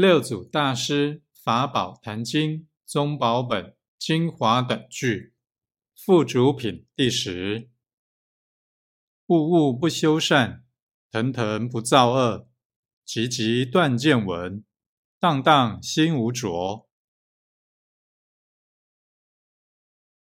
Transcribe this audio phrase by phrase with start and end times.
[0.00, 2.52] 六祖大师《法宝坛经》
[2.86, 3.64] 《宗宝本》
[3.98, 5.34] 《精华短句》
[6.02, 7.68] 附主品第十。
[9.26, 10.64] 物物不修善，
[11.10, 12.48] 腾腾不造恶，
[13.04, 14.64] 急急断见闻，
[15.18, 16.88] 荡荡心无浊。